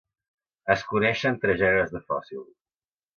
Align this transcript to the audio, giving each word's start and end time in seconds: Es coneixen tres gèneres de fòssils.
Es 0.75 0.85
coneixen 0.93 1.37
tres 1.43 1.59
gèneres 1.59 1.93
de 1.97 2.01
fòssils. 2.09 2.51